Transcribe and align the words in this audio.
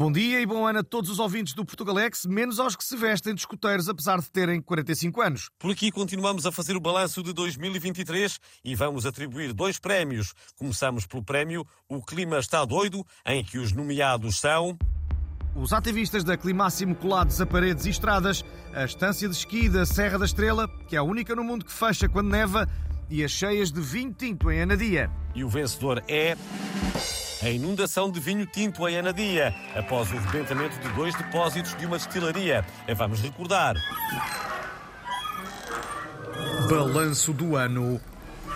Bom 0.00 0.10
dia 0.10 0.40
e 0.40 0.46
bom 0.46 0.66
ano 0.66 0.78
a 0.78 0.82
todos 0.82 1.10
os 1.10 1.18
ouvintes 1.18 1.52
do 1.52 1.62
Portugalex, 1.62 2.24
menos 2.24 2.58
aos 2.58 2.74
que 2.74 2.82
se 2.82 2.96
vestem 2.96 3.34
de 3.34 3.40
escuteiros, 3.42 3.86
apesar 3.86 4.18
de 4.18 4.30
terem 4.30 4.58
45 4.58 5.20
anos. 5.20 5.50
Por 5.58 5.70
aqui 5.70 5.92
continuamos 5.92 6.46
a 6.46 6.50
fazer 6.50 6.74
o 6.74 6.80
balanço 6.80 7.22
de 7.22 7.34
2023 7.34 8.40
e 8.64 8.74
vamos 8.74 9.04
atribuir 9.04 9.52
dois 9.52 9.78
prémios. 9.78 10.32
Começamos 10.56 11.06
pelo 11.06 11.22
prémio 11.22 11.66
O 11.86 12.00
Clima 12.00 12.38
Está 12.38 12.64
Doido, 12.64 13.04
em 13.26 13.44
que 13.44 13.58
os 13.58 13.72
nomeados 13.72 14.40
são. 14.40 14.74
Os 15.54 15.70
ativistas 15.70 16.24
da 16.24 16.34
Climáximo 16.34 16.94
colados 16.94 17.38
a 17.38 17.44
paredes 17.44 17.84
e 17.84 17.90
estradas, 17.90 18.42
a 18.72 18.86
estância 18.86 19.28
de 19.28 19.36
esqui 19.36 19.68
da 19.68 19.84
Serra 19.84 20.18
da 20.18 20.24
Estrela, 20.24 20.66
que 20.88 20.96
é 20.96 20.98
a 20.98 21.02
única 21.02 21.36
no 21.36 21.44
mundo 21.44 21.62
que 21.62 21.72
fecha 21.72 22.08
quando 22.08 22.30
neva, 22.30 22.66
e 23.10 23.22
as 23.22 23.32
cheias 23.32 23.70
de 23.70 23.82
vinho 23.82 24.14
tinto 24.14 24.50
em 24.50 24.62
Anadia. 24.62 25.10
E 25.34 25.44
o 25.44 25.48
vencedor 25.50 26.02
é. 26.08 26.38
A 27.42 27.48
inundação 27.48 28.10
de 28.10 28.20
vinho 28.20 28.44
tinto 28.44 28.86
em 28.86 28.98
Anadia, 28.98 29.54
após 29.74 30.12
o 30.12 30.16
rebentamento 30.18 30.78
de 30.78 30.88
dois 30.90 31.14
depósitos 31.14 31.74
de 31.74 31.86
uma 31.86 31.96
destilaria. 31.96 32.62
Vamos 32.94 33.18
recordar. 33.20 33.76
Balanço 36.68 37.32
do 37.32 37.56
ano 37.56 37.98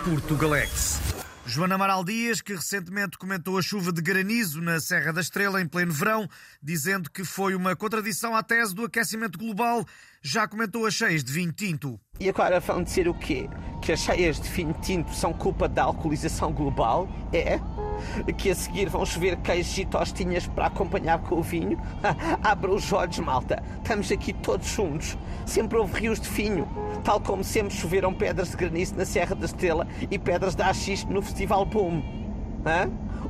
Portugalex. 0.03 1.01
Joana 1.47 1.75
Amaral 1.75 2.03
Dias, 2.03 2.41
que 2.41 2.53
recentemente 2.53 3.17
comentou 3.17 3.57
a 3.57 3.61
chuva 3.61 3.91
de 3.91 4.03
granizo 4.03 4.61
na 4.61 4.79
Serra 4.79 5.11
da 5.11 5.21
Estrela 5.21 5.59
em 5.59 5.67
pleno 5.67 5.91
verão, 5.91 6.27
dizendo 6.61 7.09
que 7.09 7.23
foi 7.23 7.55
uma 7.55 7.75
contradição 7.75 8.35
à 8.35 8.43
tese 8.43 8.73
do 8.73 8.85
aquecimento 8.85 9.37
global, 9.37 9.83
já 10.21 10.47
comentou 10.47 10.85
as 10.85 10.93
cheias 10.93 11.23
de 11.23 11.31
vinho 11.31 11.51
tinto. 11.51 11.99
E 12.19 12.29
agora 12.29 12.59
vão 12.59 12.83
dizer 12.83 13.07
o 13.07 13.13
quê? 13.15 13.49
Que 13.81 13.91
as 13.91 13.99
cheias 13.99 14.39
de 14.39 14.49
vinho 14.49 14.75
tinto 14.81 15.13
são 15.13 15.33
culpa 15.33 15.67
da 15.67 15.83
alcoolização 15.83 16.51
global? 16.51 17.07
É? 17.33 17.59
que 18.37 18.49
a 18.49 18.55
seguir 18.55 18.89
vão 18.89 19.05
chover 19.05 19.37
queijos 19.37 19.77
e 19.77 19.85
tostinhas 19.85 20.47
para 20.47 20.67
acompanhar 20.67 21.19
com 21.19 21.35
o 21.35 21.41
vinho. 21.41 21.79
Abra 22.43 22.71
os 22.71 22.91
olhos, 22.91 23.19
malta. 23.19 23.61
Estamos 23.77 24.11
aqui 24.11 24.33
todos 24.33 24.67
juntos. 24.67 25.17
Sempre 25.45 25.77
houve 25.77 25.99
rios 25.99 26.19
de 26.19 26.29
vinho, 26.29 26.67
tal 27.03 27.19
como 27.19 27.43
sempre 27.43 27.73
choveram 27.73 28.13
pedras 28.13 28.51
de 28.51 28.57
granizo 28.57 28.95
na 28.95 29.05
Serra 29.05 29.35
da 29.35 29.45
Estrela 29.45 29.87
e 30.09 30.17
pedras 30.17 30.55
de 30.55 30.63
AX 30.63 31.05
no 31.05 31.21
Festival 31.21 31.65
Boom. 31.65 32.01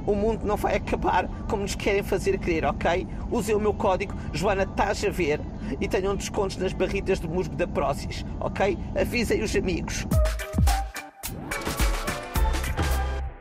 O 0.06 0.16
mundo 0.16 0.46
não 0.46 0.56
vai 0.56 0.76
acabar 0.76 1.28
como 1.50 1.64
nos 1.64 1.76
querem 1.76 2.04
fazer 2.04 2.38
crer, 2.38 2.64
ok? 2.64 3.08
Usem 3.30 3.56
o 3.56 3.60
meu 3.60 3.74
código 3.74 4.14
Joana 4.32 4.64
Estás 4.64 5.04
a 5.04 5.10
ver 5.10 5.42
e 5.82 5.88
tenham 5.88 6.16
descontos 6.16 6.58
nas 6.58 6.74
barritas 6.74 7.20
de 7.20 7.28
musgo 7.28 7.56
da 7.56 7.68
Prozis, 7.68 8.26
ok? 8.40 8.78
Avisem 8.96 9.44
os 9.44 9.56
amigos. 9.56 10.06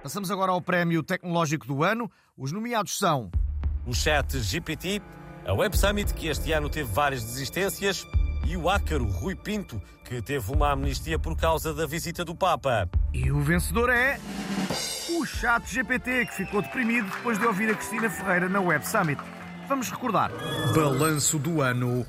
Passamos 0.05 0.31
agora 0.31 0.53
ao 0.53 0.61
prémio 0.61 1.03
tecnológico 1.03 1.67
do 1.67 1.83
ano. 1.83 2.11
Os 2.37 2.53
nomeados 2.53 2.99
são 2.99 3.31
o 3.87 3.95
Chat 3.95 4.39
GPT, 4.39 5.01
a 5.47 5.55
Web 5.55 5.79
Summit, 5.79 6.13
que 6.13 6.29
este 6.29 6.53
ano 6.53 6.69
teve 6.69 6.93
várias 6.93 7.25
desistências, 7.25 8.07
e 8.47 8.55
o 8.55 8.69
Ácaro 8.69 9.07
Rui 9.07 9.35
Pinto, 9.35 9.81
que 10.05 10.21
teve 10.21 10.53
uma 10.53 10.73
amnistia 10.73 11.19
por 11.19 11.35
causa 11.35 11.73
da 11.73 11.87
visita 11.87 12.23
do 12.23 12.35
Papa. 12.35 12.87
E 13.15 13.33
o 13.33 13.41
vencedor 13.41 13.89
é 13.89 14.21
o 15.19 15.25
Chat 15.25 15.73
GPT, 15.73 16.27
que 16.27 16.35
ficou 16.35 16.61
deprimido 16.61 17.11
depois 17.11 17.39
de 17.39 17.47
ouvir 17.47 17.71
a 17.71 17.75
Cristina 17.75 18.11
Ferreira 18.11 18.47
na 18.47 18.61
Web 18.61 18.87
Summit. 18.87 19.23
Vamos 19.67 19.91
recordar. 19.91 20.31
Balanço 20.75 21.39
do 21.39 21.63
ano 21.63 22.05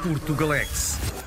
Portugalex. 0.00 1.21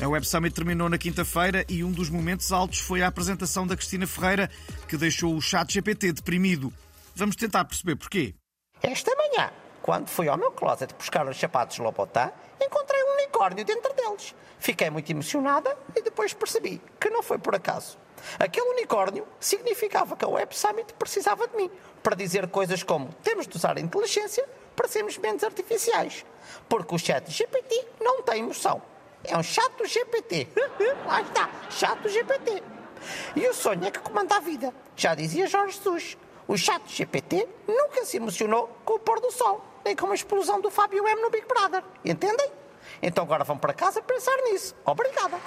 A 0.00 0.06
Web 0.08 0.24
Summit 0.24 0.54
terminou 0.54 0.88
na 0.88 0.96
quinta-feira 0.96 1.64
e 1.68 1.82
um 1.82 1.90
dos 1.90 2.08
momentos 2.08 2.52
altos 2.52 2.78
foi 2.78 3.02
a 3.02 3.08
apresentação 3.08 3.66
da 3.66 3.76
Cristina 3.76 4.06
Ferreira, 4.06 4.48
que 4.86 4.96
deixou 4.96 5.34
o 5.34 5.42
chat 5.42 5.72
GPT 5.72 6.12
deprimido. 6.12 6.72
Vamos 7.16 7.34
tentar 7.34 7.64
perceber 7.64 7.96
porquê. 7.96 8.32
Esta 8.80 9.10
manhã, 9.16 9.50
quando 9.82 10.08
fui 10.08 10.28
ao 10.28 10.38
meu 10.38 10.52
closet 10.52 10.94
buscar 10.94 11.28
os 11.28 11.36
sapatos 11.36 11.78
Lobotin, 11.78 12.30
encontrei 12.64 13.02
um 13.02 13.14
unicórnio 13.14 13.64
dentro 13.64 13.92
deles. 13.92 14.36
Fiquei 14.60 14.88
muito 14.88 15.10
emocionada 15.10 15.76
e 15.96 16.00
depois 16.00 16.32
percebi 16.32 16.80
que 17.00 17.10
não 17.10 17.20
foi 17.20 17.38
por 17.38 17.56
acaso. 17.56 17.98
Aquele 18.38 18.68
unicórnio 18.70 19.26
significava 19.40 20.16
que 20.16 20.24
a 20.24 20.28
Web 20.28 20.56
Summit 20.56 20.94
precisava 20.94 21.48
de 21.48 21.56
mim 21.56 21.70
para 22.04 22.14
dizer 22.14 22.46
coisas 22.46 22.84
como 22.84 23.12
temos 23.24 23.48
de 23.48 23.56
usar 23.56 23.76
a 23.76 23.80
inteligência 23.80 24.48
para 24.76 24.86
sermos 24.86 25.18
menos 25.18 25.42
artificiais. 25.42 26.24
Porque 26.68 26.94
o 26.94 26.98
chat 26.98 27.28
GPT 27.28 27.84
não 28.00 28.22
tem 28.22 28.44
emoção. 28.44 28.80
É 29.24 29.36
um 29.36 29.42
chato 29.42 29.86
GPT. 29.86 30.48
Lá 31.06 31.22
está, 31.22 31.50
chato 31.70 32.08
GPT. 32.08 32.62
E 33.36 33.46
o 33.46 33.54
sonho 33.54 33.84
é 33.84 33.90
que 33.90 33.98
comanda 33.98 34.36
a 34.36 34.40
vida. 34.40 34.72
Já 34.96 35.14
dizia 35.14 35.46
Jorge 35.46 35.76
Jesus. 35.76 36.16
O 36.46 36.56
chato 36.56 36.88
GPT 36.88 37.46
nunca 37.66 38.04
se 38.04 38.16
emocionou 38.16 38.68
com 38.84 38.94
o 38.94 38.98
pôr 38.98 39.20
do 39.20 39.30
sol, 39.30 39.62
nem 39.84 39.94
com 39.94 40.10
a 40.10 40.14
explosão 40.14 40.60
do 40.60 40.70
Fábio 40.70 41.06
M 41.06 41.20
no 41.20 41.30
Big 41.30 41.46
Brother. 41.46 41.84
Entendem? 42.04 42.50
Então 43.02 43.24
agora 43.24 43.44
vão 43.44 43.58
para 43.58 43.74
casa 43.74 44.00
pensar 44.00 44.36
nisso. 44.50 44.74
Obrigada. 44.84 45.38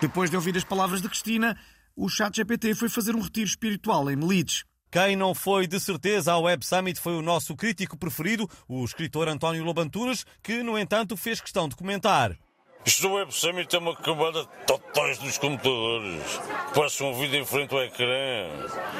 Depois 0.00 0.30
de 0.30 0.36
ouvir 0.36 0.56
as 0.56 0.64
palavras 0.64 1.00
de 1.00 1.08
Cristina, 1.08 1.58
o 1.96 2.08
chat 2.08 2.36
GPT 2.36 2.74
foi 2.74 2.88
fazer 2.88 3.14
um 3.14 3.20
retiro 3.20 3.46
espiritual 3.46 4.10
em 4.10 4.16
Melides. 4.16 4.64
Quem 4.90 5.14
não 5.14 5.34
foi 5.34 5.66
de 5.66 5.78
certeza 5.78 6.32
ao 6.32 6.42
Web 6.42 6.66
Summit 6.66 7.00
foi 7.00 7.12
o 7.12 7.22
nosso 7.22 7.54
crítico 7.54 7.96
preferido, 7.96 8.48
o 8.68 8.84
escritor 8.84 9.28
António 9.28 9.62
Lobanturas, 9.62 10.26
que, 10.42 10.62
no 10.62 10.76
entanto, 10.76 11.16
fez 11.16 11.40
questão 11.40 11.68
de 11.68 11.76
comentar. 11.76 12.36
Isto 12.84 13.02
do 13.02 13.14
Web 13.14 13.32
Summit 13.34 13.74
é 13.74 13.78
uma 13.78 13.94
camada 13.94 14.42
de 14.42 14.48
totóis 14.66 15.18
dos 15.18 15.36
computadores 15.38 16.40
passam 16.74 17.10
a 17.10 17.12
vida 17.12 17.36
em 17.36 17.44
frente 17.44 17.74
ao 17.74 17.82
ecrã 17.82 18.46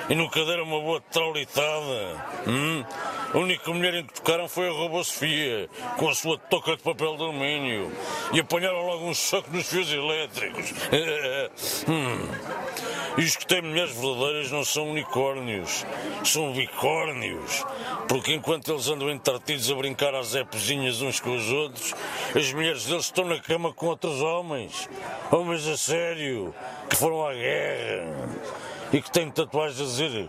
e 0.08 0.14
nunca 0.14 0.44
deram 0.44 0.64
uma 0.64 0.80
boa 0.80 1.00
traulitada. 1.00 2.24
Hum? 2.46 2.84
A 3.32 3.38
única 3.38 3.70
mulher 3.72 3.94
em 3.94 4.04
que 4.04 4.14
tocaram 4.14 4.48
foi 4.48 4.68
a 4.68 4.72
Robô 4.72 5.04
Sofia, 5.04 5.68
com 5.96 6.08
a 6.08 6.14
sua 6.14 6.36
toca 6.36 6.76
de 6.76 6.82
papel 6.82 7.16
de 7.16 7.22
alumínio, 7.22 7.92
e 8.32 8.40
apanharam 8.40 8.84
logo 8.86 9.04
um 9.06 9.14
choque 9.14 9.50
nos 9.50 9.68
fios 9.68 9.92
elétricos. 9.92 10.72
hum. 11.88 12.28
E 13.18 13.24
os 13.24 13.36
que 13.36 13.46
têm 13.46 13.62
mulheres 13.62 13.94
verdadeiras 13.94 14.50
não 14.50 14.64
são 14.64 14.90
unicórnios, 14.90 15.84
são 16.24 16.52
bicórnios. 16.52 17.64
Porque 18.08 18.32
enquanto 18.32 18.72
eles 18.72 18.88
andam 18.88 19.10
entretidos 19.10 19.70
a 19.70 19.74
brincar 19.74 20.14
às 20.14 20.34
épozinhas 20.34 21.00
uns 21.00 21.20
com 21.20 21.36
os 21.36 21.50
outros, 21.50 21.94
as 22.34 22.52
mulheres 22.52 22.86
deles 22.86 23.04
estão 23.04 23.24
na 23.24 23.38
cama 23.40 23.72
com 23.72 23.86
outros 23.86 24.20
homens. 24.20 24.88
Homens 25.30 25.66
a 25.66 25.76
sério, 25.76 26.54
que 26.88 26.96
foram 26.96 27.26
à 27.26 27.32
guerra 27.34 28.28
e 28.92 29.00
que 29.00 29.10
têm 29.10 29.30
tatuagens 29.30 29.80
a 29.80 29.84
dizer 29.84 30.28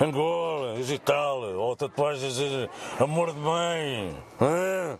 Angola 0.00 0.78
e 0.78 0.98
tal, 0.98 1.42
ou 1.54 1.76
tatuagens 1.76 2.24
a 2.24 2.28
dizer 2.28 2.70
amor 2.98 3.32
de 3.32 3.38
mãe. 3.38 4.16
Hã? 4.40 4.98